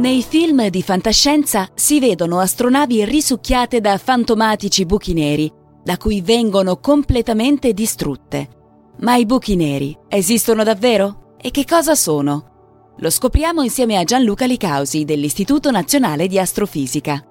[0.00, 5.52] Nei film di fantascienza si vedono astronavi risucchiate da fantomatici buchi neri,
[5.84, 8.48] da cui vengono completamente distrutte.
[9.00, 11.34] Ma i buchi neri esistono davvero?
[11.38, 12.94] E che cosa sono?
[12.96, 17.22] Lo scopriamo insieme a Gianluca Licausi dell'Istituto Nazionale di Astrofisica.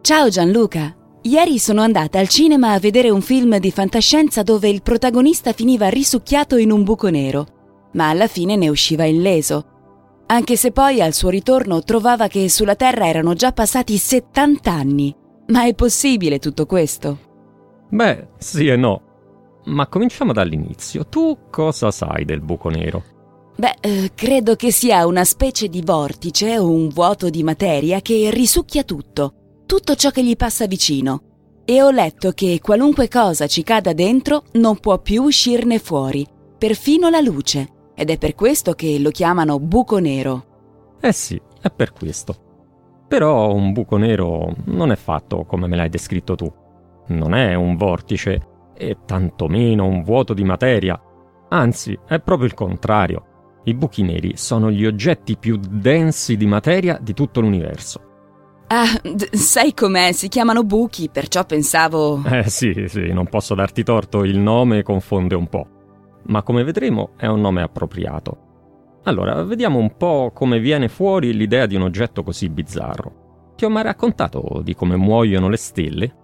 [0.00, 0.96] Ciao Gianluca!
[1.20, 5.88] Ieri sono andata al cinema a vedere un film di fantascienza dove il protagonista finiva
[5.88, 9.76] risucchiato in un buco nero, ma alla fine ne usciva illeso
[10.30, 15.14] anche se poi al suo ritorno trovava che sulla Terra erano già passati 70 anni.
[15.48, 17.18] Ma è possibile tutto questo?
[17.88, 19.02] Beh, sì e no.
[19.64, 21.06] Ma cominciamo dall'inizio.
[21.06, 23.02] Tu cosa sai del buco nero?
[23.56, 28.30] Beh, eh, credo che sia una specie di vortice o un vuoto di materia che
[28.30, 31.22] risucchia tutto, tutto ciò che gli passa vicino.
[31.64, 36.26] E ho letto che qualunque cosa ci cada dentro non può più uscirne fuori,
[36.58, 40.44] perfino la luce ed è per questo che lo chiamano buco nero.
[41.00, 42.32] Eh sì, è per questo.
[43.08, 46.48] Però un buco nero non è fatto come me l'hai descritto tu.
[47.08, 48.46] Non è un vortice
[48.76, 51.00] e tantomeno un vuoto di materia.
[51.48, 53.24] Anzi, è proprio il contrario.
[53.64, 58.00] I buchi neri sono gli oggetti più densi di materia di tutto l'universo.
[58.68, 60.12] Ah, d- sai com'è?
[60.12, 62.22] Si chiamano buchi, perciò pensavo...
[62.26, 65.66] Eh sì, sì, non posso darti torto, il nome confonde un po'
[66.28, 68.46] ma come vedremo è un nome appropriato.
[69.04, 73.52] Allora, vediamo un po' come viene fuori l'idea di un oggetto così bizzarro.
[73.56, 76.14] Ti ho mai raccontato di come muoiono le stelle?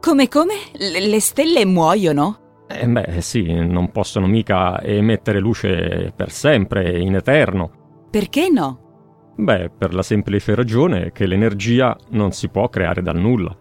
[0.00, 0.54] Come come?
[0.74, 2.64] L- le stelle muoiono?
[2.68, 8.06] Eh beh, sì, non possono mica emettere luce per sempre, in eterno.
[8.10, 9.32] Perché no?
[9.36, 13.56] Beh, per la semplice ragione che l'energia non si può creare dal nulla.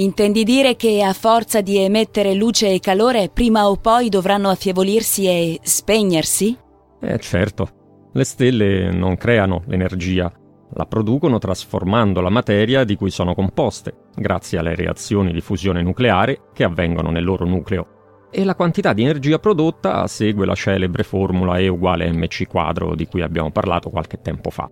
[0.00, 5.26] Intendi dire che a forza di emettere luce e calore prima o poi dovranno affievolirsi
[5.26, 6.56] e spegnersi?
[7.00, 7.68] Eh certo,
[8.12, 10.32] le stelle non creano l'energia,
[10.74, 16.42] la producono trasformando la materia di cui sono composte, grazie alle reazioni di fusione nucleare
[16.52, 18.28] che avvengono nel loro nucleo.
[18.30, 23.06] E la quantità di energia prodotta segue la celebre formula E uguale mc quadro di
[23.06, 24.70] cui abbiamo parlato qualche tempo fa.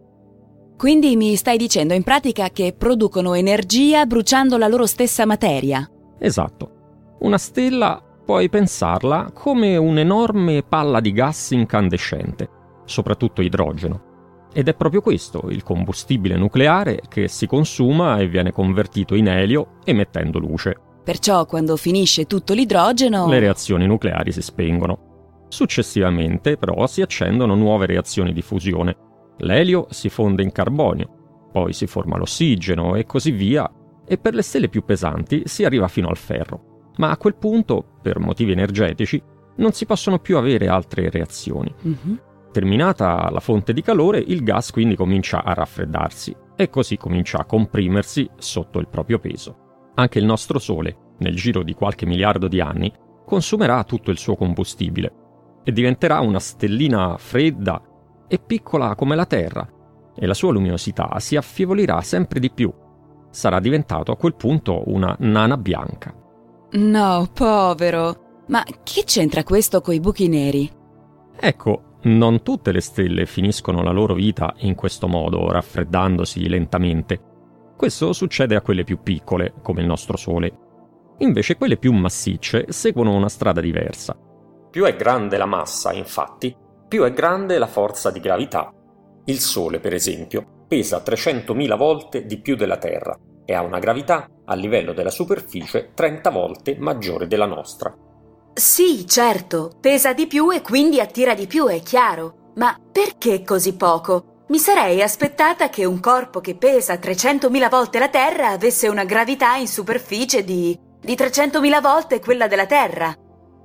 [0.77, 5.89] Quindi mi stai dicendo in pratica che producono energia bruciando la loro stessa materia?
[6.19, 7.17] Esatto.
[7.21, 12.49] Una stella puoi pensarla come un'enorme palla di gas incandescente,
[12.85, 14.49] soprattutto idrogeno.
[14.53, 19.79] Ed è proprio questo il combustibile nucleare che si consuma e viene convertito in elio
[19.83, 20.77] emettendo luce.
[21.03, 23.29] Perciò quando finisce tutto l'idrogeno...
[23.29, 25.45] Le reazioni nucleari si spengono.
[25.49, 28.97] Successivamente però si accendono nuove reazioni di fusione
[29.39, 33.71] L'elio si fonde in carbonio, poi si forma l'ossigeno e così via,
[34.07, 36.93] e per le stelle più pesanti si arriva fino al ferro.
[36.97, 39.23] Ma a quel punto, per motivi energetici,
[39.57, 41.75] non si possono più avere altre reazioni.
[41.87, 42.17] Mm-hmm.
[42.53, 47.45] Terminata la fonte di calore, il gas quindi comincia a raffreddarsi e così comincia a
[47.45, 49.91] comprimersi sotto il proprio peso.
[49.95, 52.93] Anche il nostro Sole, nel giro di qualche miliardo di anni,
[53.25, 55.13] consumerà tutto il suo combustibile
[55.65, 57.83] e diventerà una stellina fredda
[58.29, 59.67] è piccola come la Terra
[60.15, 62.73] e la sua luminosità si affievolirà sempre di più.
[63.31, 66.15] Sarà diventato a quel punto una nana bianca.
[66.73, 68.45] No, povero.
[68.49, 70.71] Ma che c'entra questo coi buchi neri?
[71.39, 77.21] Ecco, non tutte le stelle finiscono la loro vita in questo modo, raffreddandosi lentamente.
[77.77, 80.59] Questo succede a quelle più piccole, come il nostro Sole.
[81.19, 84.17] Invece quelle più massicce seguono una strada diversa.
[84.71, 86.55] Più è grande la massa, infatti,
[86.89, 88.73] più è grande la forza di gravità.
[89.25, 94.29] Il Sole, per esempio, pesa 300.000 volte di più della Terra e ha una gravità
[94.45, 97.95] a livello della superficie 30 volte maggiore della nostra.
[98.55, 102.53] Sì, certo, pesa di più e quindi attira di più, è chiaro.
[102.55, 104.45] Ma perché così poco?
[104.49, 109.57] Mi sarei aspettata che un corpo che pesa 300.000 volte la Terra avesse una gravità
[109.57, 113.13] in superficie di, di 300.000 volte quella della Terra.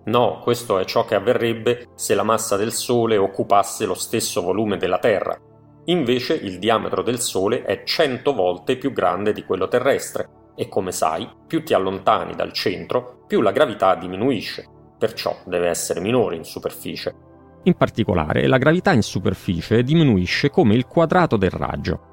[0.06, 4.77] No, questo è ciò che avverrebbe se la massa del Sole occupasse lo stesso volume
[4.77, 5.38] della Terra.
[5.86, 10.92] Invece il diametro del Sole è 100 volte più grande di quello terrestre e come
[10.92, 14.68] sai, più ti allontani dal centro, più la gravità diminuisce,
[14.98, 17.15] perciò deve essere minore in superficie.
[17.63, 22.09] In particolare, la gravità in superficie diminuisce come il quadrato del raggio.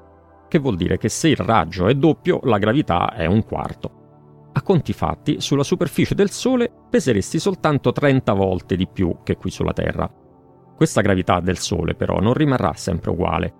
[0.47, 3.98] che vuol dire che se il raggio è doppio, la gravità è un quarto.
[4.59, 9.49] A conti fatti, sulla superficie del Sole peseresti soltanto 30 volte di più che qui
[9.49, 10.11] sulla Terra.
[10.75, 13.53] Questa gravità del Sole però non rimarrà sempre uguale.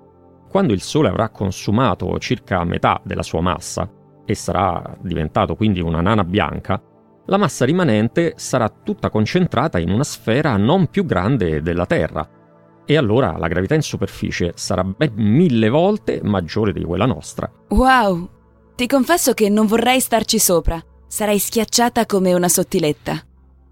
[0.50, 3.90] Quando il Sole avrà consumato circa metà della sua massa
[4.26, 6.84] e sarà diventato quindi una nana bianca,
[7.28, 12.28] la massa rimanente sarà tutta concentrata in una sfera non più grande della Terra.
[12.84, 17.50] E allora la gravità in superficie sarà ben mille volte maggiore di quella nostra.
[17.70, 18.30] Wow!
[18.76, 20.84] Ti confesso che non vorrei starci sopra.
[21.12, 23.20] Sarei schiacciata come una sottiletta.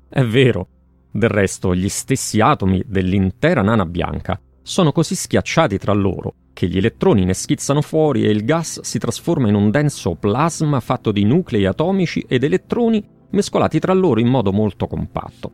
[0.10, 0.68] È vero.
[1.12, 6.78] Del resto, gli stessi atomi dell'intera nana bianca sono così schiacciati tra loro che gli
[6.78, 11.25] elettroni ne schizzano fuori e il gas si trasforma in un denso plasma fatto di
[11.25, 15.51] nuclei atomici ed elettroni mescolati tra loro in modo molto compatto.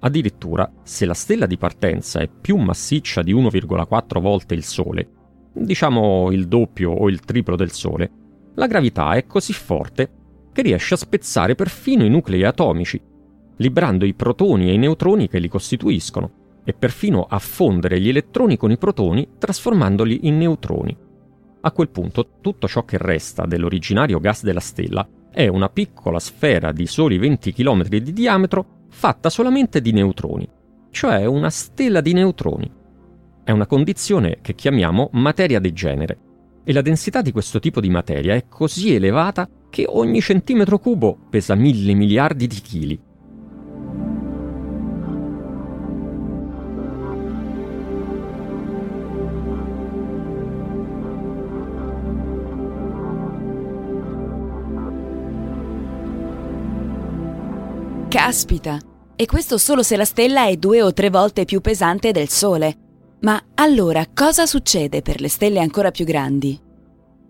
[0.00, 5.08] Addirittura, se la stella di partenza è più massiccia di 1,4 volte il Sole,
[5.54, 8.10] diciamo il doppio o il triplo del Sole,
[8.56, 10.23] la gravità è così forte
[10.54, 13.00] che riesce a spezzare perfino i nuclei atomici,
[13.56, 16.30] liberando i protoni e i neutroni che li costituiscono,
[16.64, 20.96] e perfino a fondere gli elettroni con i protoni trasformandoli in neutroni.
[21.60, 26.70] A quel punto tutto ciò che resta dell'originario gas della stella è una piccola sfera
[26.70, 30.48] di soli 20 km di diametro fatta solamente di neutroni,
[30.90, 32.70] cioè una stella di neutroni.
[33.42, 36.18] È una condizione che chiamiamo materia degenere
[36.62, 41.18] e la densità di questo tipo di materia è così elevata che ogni centimetro cubo
[41.28, 43.00] pesa mille miliardi di chili
[58.08, 58.78] Caspita!
[59.16, 62.76] E questo solo se la stella è due o tre volte più pesante del Sole.
[63.22, 66.63] Ma allora cosa succede per le stelle ancora più grandi?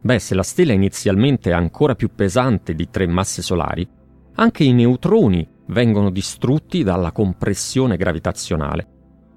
[0.04, 3.88] Beh, se la stella inizialmente è ancora più pesante di tre masse solari,
[4.34, 8.86] anche i neutroni vengono distrutti dalla compressione gravitazionale.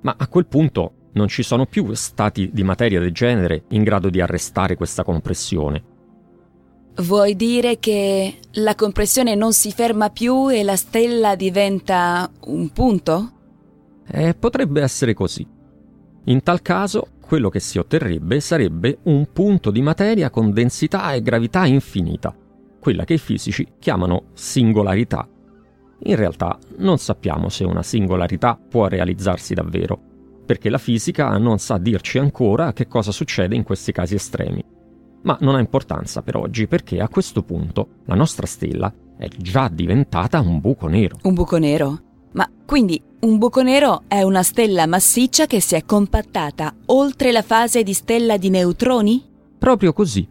[0.01, 4.09] Ma a quel punto non ci sono più stati di materia del genere in grado
[4.09, 5.95] di arrestare questa compressione
[6.99, 13.31] Vuoi dire che la compressione non si ferma più e la stella diventa un punto?
[14.07, 15.45] Eh, potrebbe essere così.
[16.25, 21.21] In tal caso, quello che si otterrebbe sarebbe un punto di materia con densità e
[21.21, 22.33] gravità infinita,
[22.79, 25.27] quella che i fisici chiamano singolarità.
[26.03, 30.00] In realtà non sappiamo se una singolarità può realizzarsi davvero,
[30.45, 34.63] perché la fisica non sa dirci ancora che cosa succede in questi casi estremi.
[35.24, 39.68] Ma non ha importanza per oggi perché a questo punto la nostra stella è già
[39.68, 41.18] diventata un buco nero.
[41.24, 42.06] Un buco nero?
[42.31, 47.41] Ma quindi un buco nero è una stella massiccia che si è compattata oltre la
[47.41, 49.24] fase di stella di neutroni?
[49.57, 50.27] Proprio così.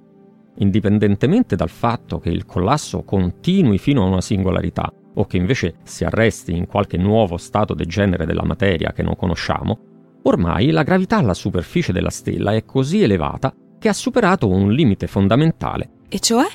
[0.58, 6.04] Indipendentemente dal fatto che il collasso continui fino a una singolarità o che invece si
[6.04, 9.78] arresti in qualche nuovo stato degenere della materia che non conosciamo,
[10.22, 15.06] ormai la gravità alla superficie della stella è così elevata che ha superato un limite
[15.06, 15.90] fondamentale.
[16.08, 16.46] E cioè?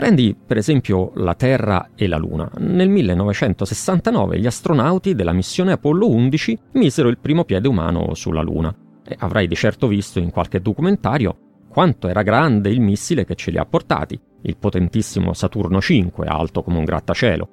[0.00, 2.50] Prendi per esempio la Terra e la Luna.
[2.56, 8.74] Nel 1969 gli astronauti della missione Apollo 11 misero il primo piede umano sulla Luna.
[9.04, 11.36] E avrai di certo visto in qualche documentario
[11.68, 16.62] quanto era grande il missile che ce li ha portati, il potentissimo Saturno 5, alto
[16.62, 17.48] come un grattacielo.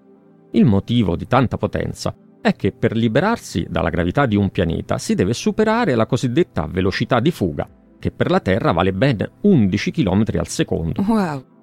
[0.52, 5.16] Il motivo di tanta potenza è che per liberarsi dalla gravità di un pianeta si
[5.16, 7.68] deve superare la cosiddetta velocità di fuga,
[8.00, 11.04] che per la Terra vale ben 11 km al secondo.
[11.06, 11.56] Wow!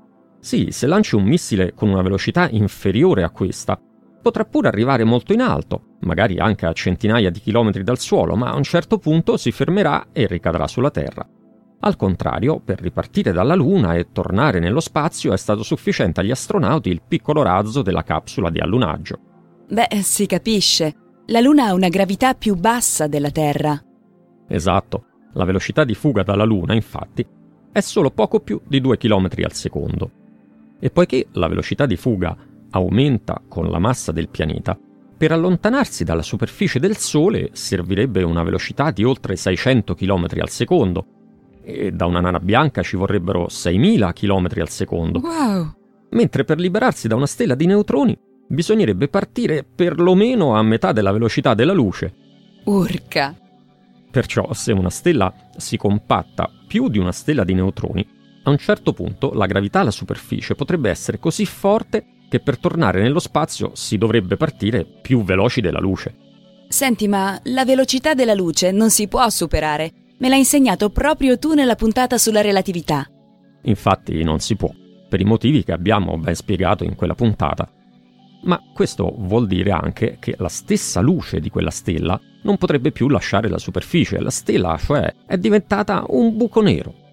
[0.45, 3.81] Sì, se lanci un missile con una velocità inferiore a questa,
[4.21, 8.51] potrà pure arrivare molto in alto, magari anche a centinaia di chilometri dal suolo, ma
[8.51, 11.27] a un certo punto si fermerà e ricadrà sulla Terra.
[11.81, 16.91] Al contrario, per ripartire dalla Luna e tornare nello spazio è stato sufficiente agli astronauti
[16.91, 19.19] il piccolo razzo della capsula di allunaggio.
[19.67, 20.95] Beh, si capisce.
[21.29, 23.83] La Luna ha una gravità più bassa della Terra.
[24.47, 25.07] Esatto.
[25.33, 27.27] La velocità di fuga dalla Luna, infatti,
[27.73, 30.11] è solo poco più di 2 km al secondo.
[30.85, 32.37] E poiché la velocità di fuga
[32.73, 34.79] aumenta con la massa del pianeta,
[35.17, 41.07] per allontanarsi dalla superficie del Sole servirebbe una velocità di oltre 600 km al secondo,
[41.63, 45.21] e da una nana bianca ci vorrebbero 6.000 km al secondo.
[45.21, 45.75] Wow!
[46.11, 48.15] Mentre per liberarsi da una stella di neutroni
[48.47, 52.15] bisognerebbe partire perlomeno a metà della velocità della luce.
[52.65, 53.35] Urca!
[54.11, 58.07] Perciò se una stella si compatta più di una stella di neutroni,
[58.45, 63.03] a un certo punto la gravità alla superficie potrebbe essere così forte che per tornare
[63.03, 66.15] nello spazio si dovrebbe partire più veloci della luce.
[66.69, 69.93] Senti, ma la velocità della luce non si può superare.
[70.19, 73.07] Me l'hai insegnato proprio tu nella puntata sulla relatività.
[73.63, 74.71] Infatti non si può,
[75.09, 77.71] per i motivi che abbiamo ben spiegato in quella puntata.
[78.43, 83.09] Ma questo vuol dire anche che la stessa luce di quella stella non potrebbe più
[83.09, 84.21] lasciare la superficie.
[84.21, 87.04] La stella, cioè, è diventata un buco nero.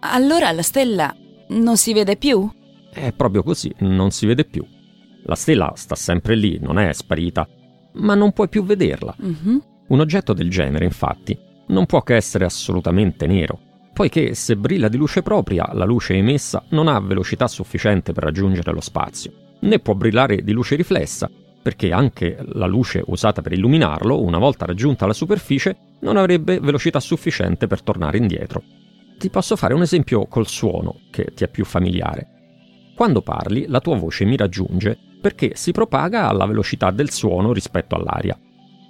[0.00, 1.14] Allora la stella
[1.48, 2.48] non si vede più?
[2.92, 4.64] È proprio così, non si vede più.
[5.24, 7.46] La stella sta sempre lì, non è sparita,
[7.94, 9.14] ma non puoi più vederla.
[9.18, 9.62] Mhm.
[9.88, 11.36] Un oggetto del genere, infatti,
[11.68, 13.58] non può che essere assolutamente nero,
[13.92, 18.72] poiché se brilla di luce propria, la luce emessa non ha velocità sufficiente per raggiungere
[18.72, 21.28] lo spazio, né può brillare di luce riflessa,
[21.60, 27.00] perché anche la luce usata per illuminarlo, una volta raggiunta la superficie, non avrebbe velocità
[27.00, 28.62] sufficiente per tornare indietro.
[29.18, 32.92] Ti posso fare un esempio col suono, che ti è più familiare.
[32.94, 37.96] Quando parli, la tua voce mi raggiunge perché si propaga alla velocità del suono rispetto
[37.96, 38.38] all'aria.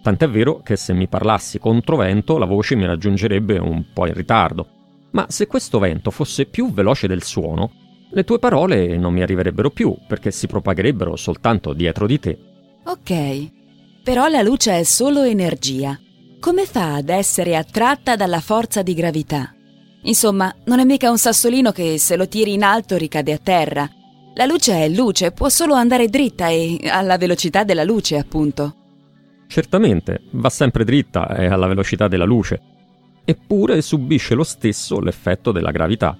[0.02, 4.14] Tant'è vero che se mi parlassi contro vento la voce mi raggiungerebbe un po' in
[4.14, 4.68] ritardo.
[5.12, 7.72] Ma se questo vento fosse più veloce del suono,
[8.10, 12.38] le tue parole non mi arriverebbero più perché si propagherebbero soltanto dietro di te.
[12.84, 13.50] Ok.
[14.04, 15.98] Però la luce è solo energia.
[16.38, 19.52] Come fa ad essere attratta dalla forza di gravità?
[20.02, 23.88] Insomma, non è mica un sassolino che se lo tiri in alto ricade a terra.
[24.34, 28.76] La luce è luce, può solo andare dritta e alla velocità della luce, appunto.
[29.48, 32.60] Certamente, va sempre dritta e alla velocità della luce,
[33.24, 36.16] eppure subisce lo stesso l'effetto della gravità.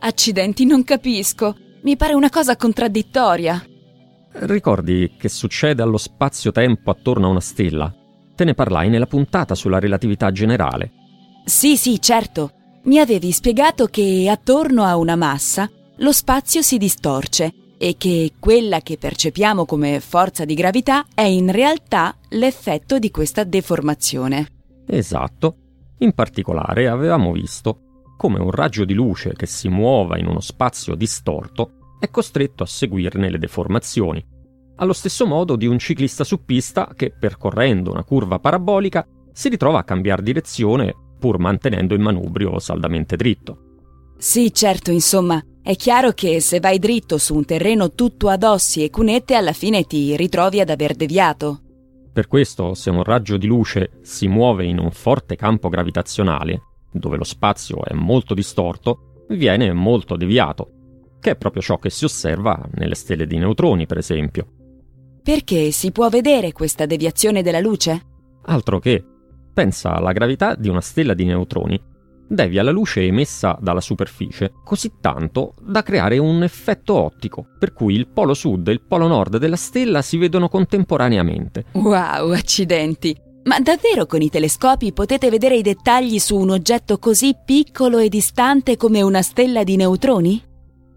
[0.00, 1.56] Accidenti, non capisco.
[1.82, 3.64] Mi pare una cosa contraddittoria.
[4.32, 7.92] Ricordi che succede allo spazio-tempo attorno a una stella?
[8.34, 10.92] Te ne parlai nella puntata sulla relatività generale.
[11.44, 12.52] Sì, sì, certo.
[12.84, 18.80] Mi avevi spiegato che attorno a una massa lo spazio si distorce e che quella
[18.80, 24.48] che percepiamo come forza di gravità è in realtà l'effetto di questa deformazione.
[24.88, 25.56] Esatto.
[25.98, 30.96] In particolare avevamo visto come un raggio di luce che si muova in uno spazio
[30.96, 34.24] distorto è costretto a seguirne le deformazioni,
[34.76, 39.78] allo stesso modo di un ciclista su pista che, percorrendo una curva parabolica, si ritrova
[39.78, 43.58] a cambiare direzione pur mantenendo il manubrio saldamente dritto.
[44.18, 48.82] Sì, certo, insomma, è chiaro che se vai dritto su un terreno tutto ad ossi
[48.82, 51.60] e cunette, alla fine ti ritrovi ad aver deviato.
[52.12, 57.16] Per questo, se un raggio di luce si muove in un forte campo gravitazionale, dove
[57.16, 60.70] lo spazio è molto distorto, viene molto deviato,
[61.20, 64.46] che è proprio ciò che si osserva nelle stelle di neutroni, per esempio.
[65.22, 68.06] Perché si può vedere questa deviazione della luce?
[68.46, 69.04] Altro che,
[69.52, 71.80] pensa alla gravità di una stella di neutroni,
[72.26, 77.94] devia la luce emessa dalla superficie così tanto da creare un effetto ottico, per cui
[77.94, 81.64] il polo sud e il polo nord della stella si vedono contemporaneamente.
[81.72, 83.30] Wow, accidenti!
[83.44, 88.08] Ma davvero con i telescopi potete vedere i dettagli su un oggetto così piccolo e
[88.08, 90.42] distante come una stella di neutroni?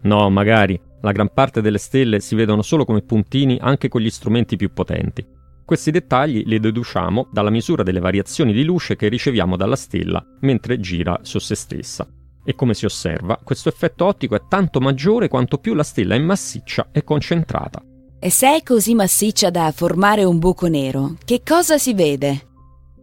[0.02, 0.80] No, magari.
[1.02, 4.72] La gran parte delle stelle si vedono solo come puntini anche con gli strumenti più
[4.72, 5.24] potenti.
[5.66, 10.78] Questi dettagli li deduciamo dalla misura delle variazioni di luce che riceviamo dalla stella mentre
[10.78, 12.06] gira su se stessa.
[12.44, 16.20] E come si osserva, questo effetto ottico è tanto maggiore quanto più la stella è
[16.20, 17.82] massiccia e concentrata.
[18.20, 22.46] E se è così massiccia da formare un buco nero, che cosa si vede?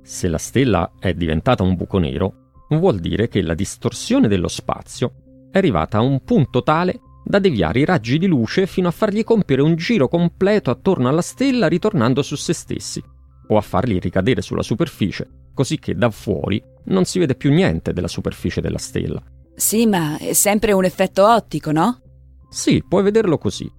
[0.02, 2.34] Se la stella è diventata un buco nero,
[2.70, 7.80] vuol dire che la distorsione dello spazio è arrivata a un punto tale da deviare
[7.80, 12.22] i raggi di luce fino a fargli compiere un giro completo attorno alla stella ritornando
[12.22, 13.02] su se stessi,
[13.48, 17.94] o a farli ricadere sulla superficie, così che da fuori non si vede più niente
[17.94, 19.22] della superficie della stella.
[19.56, 22.02] Sì, ma è sempre un effetto ottico, no?
[22.50, 23.72] Sì, puoi vederlo così.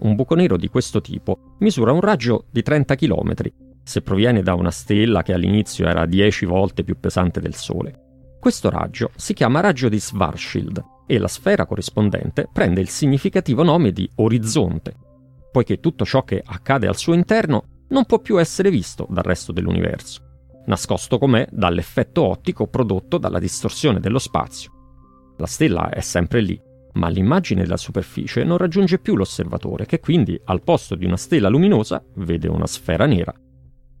[0.00, 3.34] Un buco nero di questo tipo misura un raggio di 30 km,
[3.84, 8.08] se proviene da una stella che all'inizio era 10 volte più pesante del Sole.
[8.40, 13.90] Questo raggio si chiama raggio di Schwarzschild e la sfera corrispondente prende il significativo nome
[13.90, 14.94] di orizzonte,
[15.50, 19.50] poiché tutto ciò che accade al suo interno non può più essere visto dal resto
[19.50, 20.20] dell'universo,
[20.66, 24.70] nascosto com'è dall'effetto ottico prodotto dalla distorsione dello spazio.
[25.38, 26.62] La stella è sempre lì,
[26.92, 31.48] ma l'immagine della superficie non raggiunge più l'osservatore, che quindi al posto di una stella
[31.48, 33.34] luminosa vede una sfera nera.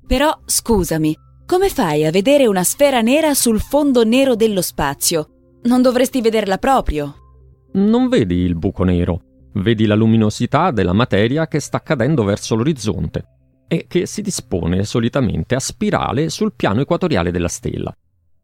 [0.06, 5.39] Però, scusami, come fai a vedere una sfera nera sul fondo nero dello spazio?
[5.62, 7.14] Non dovresti vederla proprio.
[7.72, 9.20] Non vedi il buco nero,
[9.54, 13.24] vedi la luminosità della materia che sta cadendo verso l'orizzonte
[13.68, 17.94] e che si dispone solitamente a spirale sul piano equatoriale della stella.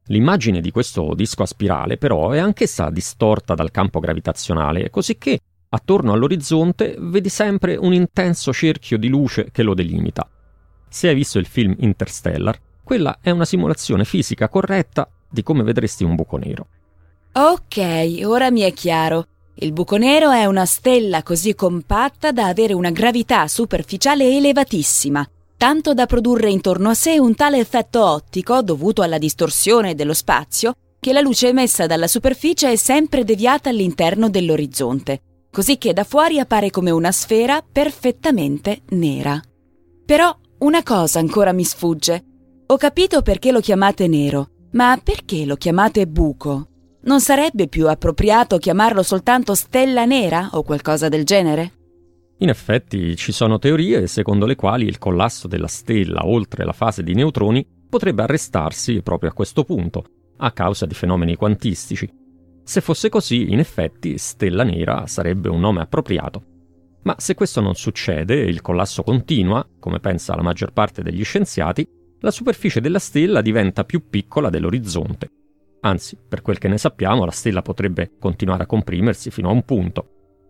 [0.08, 5.38] L'immagine di questo disco a spirale però è anch'essa distorta dal campo gravitazionale, cosicché
[5.70, 10.28] attorno all'orizzonte vedi sempre un intenso cerchio di luce che lo delimita.
[10.88, 16.04] Se hai visto il film Interstellar, quella è una simulazione fisica corretta di come vedresti
[16.04, 16.68] un buco nero.
[17.38, 19.26] Ok, ora mi è chiaro.
[19.56, 25.28] Il buco nero è una stella così compatta da avere una gravità superficiale elevatissima,
[25.58, 30.72] tanto da produrre intorno a sé un tale effetto ottico dovuto alla distorsione dello spazio
[30.98, 36.38] che la luce emessa dalla superficie è sempre deviata all'interno dell'orizzonte, così che da fuori
[36.38, 39.38] appare come una sfera perfettamente nera.
[40.06, 42.24] Però una cosa ancora mi sfugge.
[42.66, 46.68] Ho capito perché lo chiamate nero, ma perché lo chiamate buco?
[47.06, 51.72] Non sarebbe più appropriato chiamarlo soltanto stella nera o qualcosa del genere?
[52.38, 57.04] In effetti ci sono teorie secondo le quali il collasso della stella oltre la fase
[57.04, 60.04] di neutroni potrebbe arrestarsi proprio a questo punto,
[60.38, 62.12] a causa di fenomeni quantistici.
[62.64, 66.42] Se fosse così, in effetti, stella nera sarebbe un nome appropriato.
[67.04, 71.22] Ma se questo non succede e il collasso continua, come pensa la maggior parte degli
[71.22, 75.30] scienziati, la superficie della stella diventa più piccola dell'orizzonte.
[75.86, 79.62] Anzi, per quel che ne sappiamo, la stella potrebbe continuare a comprimersi fino a un
[79.62, 80.08] punto.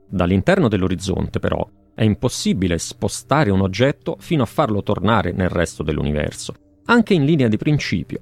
[0.09, 6.55] Dall'interno dell'orizzonte, però, è impossibile spostare un oggetto fino a farlo tornare nel resto dell'universo,
[6.87, 8.21] anche in linea di principio.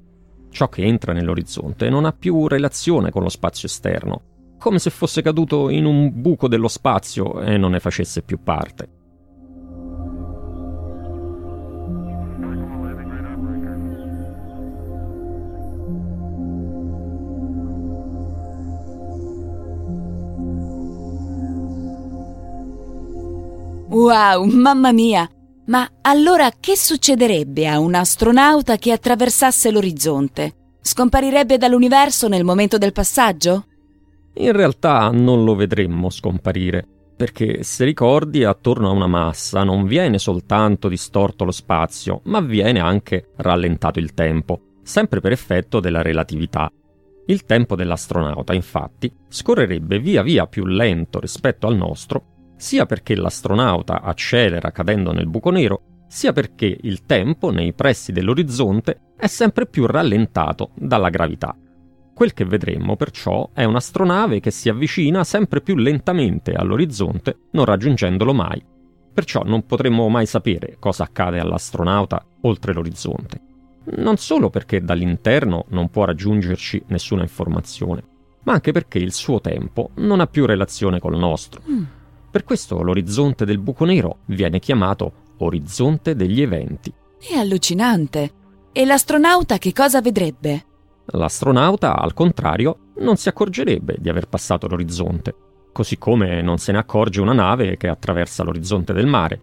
[0.49, 5.21] Ciò che entra nell'orizzonte non ha più relazione con lo spazio esterno, come se fosse
[5.21, 8.94] caduto in un buco dello spazio e non ne facesse più parte.
[23.95, 25.25] Wow, mamma mia!
[25.67, 30.73] Ma allora che succederebbe a un astronauta che attraversasse l'orizzonte?
[30.81, 33.67] Scomparirebbe dall'universo nel momento del passaggio?
[34.33, 36.85] In realtà non lo vedremmo scomparire,
[37.15, 42.81] perché se ricordi attorno a una massa non viene soltanto distorto lo spazio, ma viene
[42.81, 46.69] anche rallentato il tempo, sempre per effetto della relatività.
[47.27, 54.01] Il tempo dell'astronauta, infatti, scorrerebbe via via più lento rispetto al nostro sia perché l'astronauta
[54.01, 59.85] accelera cadendo nel buco nero, sia perché il tempo nei pressi dell'orizzonte è sempre più
[59.85, 61.55] rallentato dalla gravità.
[62.13, 68.33] Quel che vedremmo perciò è un'astronave che si avvicina sempre più lentamente all'orizzonte, non raggiungendolo
[68.33, 68.63] mai.
[69.13, 73.41] Perciò non potremmo mai sapere cosa accade all'astronauta oltre l'orizzonte.
[73.97, 78.03] Non solo perché dall'interno non può raggiungerci nessuna informazione,
[78.43, 81.61] ma anche perché il suo tempo non ha più relazione col nostro.
[82.35, 86.93] Per questo l'orizzonte del buco nero viene chiamato orizzonte degli eventi.
[87.17, 88.31] È allucinante.
[88.73, 90.65] E l'astronauta che cosa vedrebbe?
[91.05, 95.33] L'astronauta, al contrario, non si accorgerebbe di aver passato l'orizzonte,
[95.71, 99.41] così come non se ne accorge una nave che attraversa l'orizzonte del mare.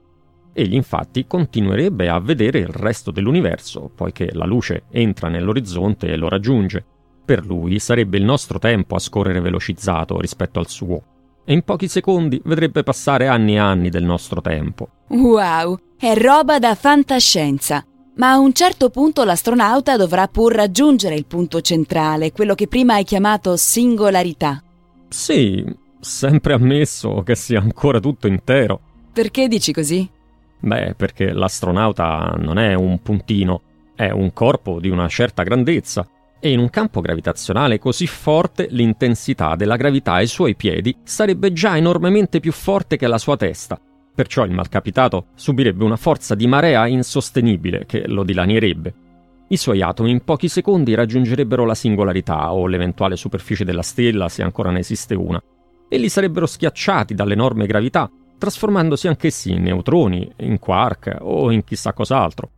[0.52, 6.28] Egli infatti continuerebbe a vedere il resto dell'universo, poiché la luce entra nell'orizzonte e lo
[6.28, 6.85] raggiunge.
[7.24, 11.05] Per lui sarebbe il nostro tempo a scorrere velocizzato rispetto al suo
[11.44, 14.88] e in pochi secondi vedrebbe passare anni e anni del nostro tempo.
[15.09, 17.85] Wow, è roba da fantascienza.
[18.14, 22.94] Ma a un certo punto l'astronauta dovrà pur raggiungere il punto centrale, quello che prima
[22.94, 24.62] hai chiamato singolarità.
[25.09, 25.64] Sì,
[25.98, 28.81] sempre ammesso che sia ancora tutto intero.
[29.12, 30.09] Perché dici così?
[30.61, 33.62] Beh, perché l'astronauta non è un puntino,
[33.94, 36.07] è un corpo di una certa grandezza
[36.44, 41.76] e in un campo gravitazionale così forte l'intensità della gravità ai suoi piedi sarebbe già
[41.76, 43.81] enormemente più forte che la sua testa.
[44.12, 48.94] Perciò il malcapitato subirebbe una forza di marea insostenibile che lo dilanierebbe.
[49.46, 54.42] I suoi atomi in pochi secondi raggiungerebbero la singolarità o l'eventuale superficie della stella se
[54.42, 55.40] ancora ne esiste una,
[55.88, 61.92] e li sarebbero schiacciati dall'enorme gravità, trasformandosi anch'essi in neutroni, in quark o in chissà
[61.92, 62.50] cos'altro.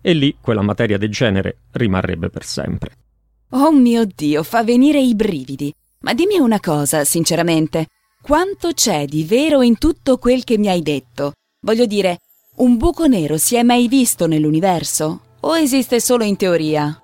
[0.00, 2.92] E lì quella materia degenere rimarrebbe per sempre.
[3.50, 5.72] Oh mio Dio, fa venire i brividi.
[6.00, 7.86] Ma dimmi una cosa, sinceramente.
[8.20, 11.34] Quanto c'è di vero in tutto quel che mi hai detto?
[11.60, 12.18] Voglio dire,
[12.56, 15.20] un buco nero si è mai visto nell'universo?
[15.40, 17.00] O esiste solo in teoria?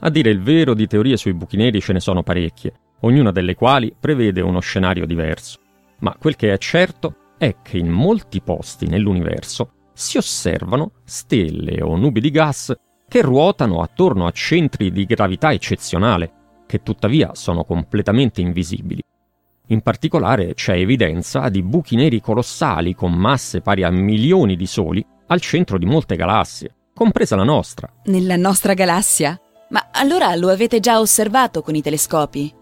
[0.00, 3.54] A dire il vero, di teorie sui buchi neri ce ne sono parecchie, ognuna delle
[3.54, 5.58] quali prevede uno scenario diverso.
[5.98, 11.96] Ma quel che è certo è che in molti posti nell'universo si osservano stelle o
[11.96, 12.74] nubi di gas
[13.08, 16.32] che ruotano attorno a centri di gravità eccezionale,
[16.66, 19.02] che tuttavia sono completamente invisibili.
[19.68, 25.04] In particolare c'è evidenza di buchi neri colossali con masse pari a milioni di soli
[25.28, 27.92] al centro di molte galassie, compresa la nostra.
[28.04, 29.40] Nella nostra galassia?
[29.70, 32.52] Ma allora lo avete già osservato con i telescopi?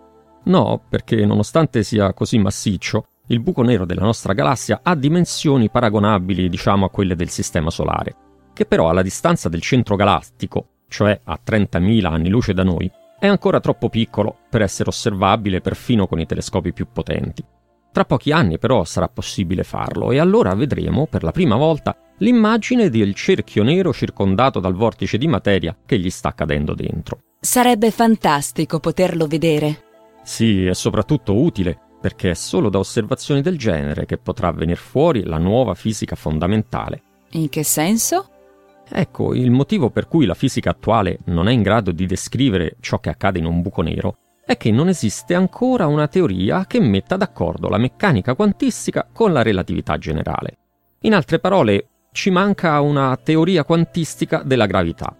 [0.44, 6.48] No, perché nonostante sia così massiccio, il buco nero della nostra galassia ha dimensioni paragonabili,
[6.48, 8.16] diciamo, a quelle del Sistema Solare
[8.54, 13.26] che però alla distanza del centro galattico, cioè a 30.000 anni luce da noi, è
[13.26, 17.44] ancora troppo piccolo per essere osservabile perfino con i telescopi più potenti.
[17.92, 22.90] Tra pochi anni però sarà possibile farlo e allora vedremo per la prima volta l'immagine
[22.90, 27.18] del cerchio nero circondato dal vortice di materia che gli sta cadendo dentro.
[27.40, 29.82] Sarebbe fantastico poterlo vedere.
[30.24, 35.22] Sì, è soprattutto utile perché è solo da osservazioni del genere che potrà venire fuori
[35.22, 37.00] la nuova fisica fondamentale.
[37.30, 38.28] In che senso?
[38.88, 42.98] Ecco, il motivo per cui la fisica attuale non è in grado di descrivere ciò
[42.98, 47.16] che accade in un buco nero è che non esiste ancora una teoria che metta
[47.16, 50.58] d'accordo la meccanica quantistica con la relatività generale.
[51.00, 55.16] In altre parole, ci manca una teoria quantistica della gravità.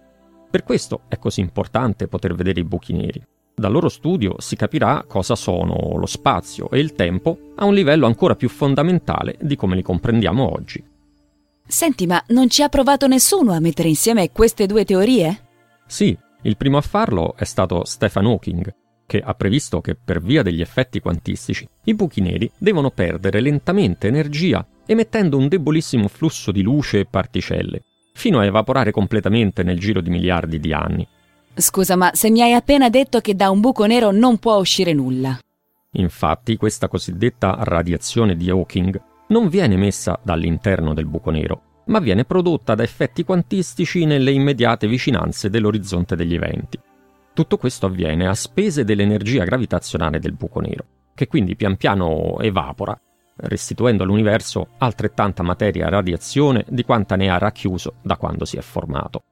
[0.49, 3.21] Per questo è così importante poter vedere i buchi neri.
[3.53, 8.05] Dal loro studio si capirà cosa sono lo spazio e il tempo a un livello
[8.05, 10.83] ancora più fondamentale di come li comprendiamo oggi.
[11.67, 15.43] Senti, ma non ci ha provato nessuno a mettere insieme queste due teorie?
[15.87, 18.73] Sì, il primo a farlo è stato Stephen Hawking,
[19.05, 24.07] che ha previsto che per via degli effetti quantistici i buchi neri devono perdere lentamente
[24.07, 30.01] energia emettendo un debolissimo flusso di luce e particelle, fino a evaporare completamente nel giro
[30.01, 31.07] di miliardi di anni.
[31.55, 34.93] Scusa, ma se mi hai appena detto che da un buco nero non può uscire
[34.93, 35.39] nulla.
[35.91, 42.25] Infatti, questa cosiddetta radiazione di Hawking non viene emessa dall'interno del buco nero, ma viene
[42.25, 46.79] prodotta da effetti quantistici nelle immediate vicinanze dell'orizzonte degli eventi.
[47.33, 52.99] Tutto questo avviene a spese dell'energia gravitazionale del buco nero, che quindi pian piano evapora,
[53.37, 58.61] restituendo all'universo altrettanta materia e radiazione di quanta ne ha racchiuso da quando si è
[58.61, 59.23] formato.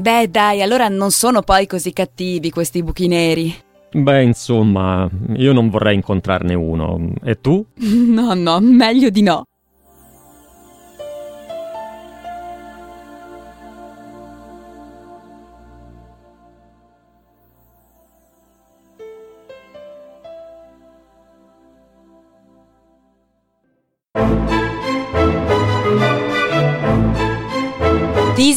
[0.00, 3.54] Beh, dai, allora non sono poi così cattivi questi buchi neri.
[3.92, 7.12] Beh, insomma, io non vorrei incontrarne uno.
[7.22, 7.64] E tu?
[7.76, 9.44] No, no, meglio di no.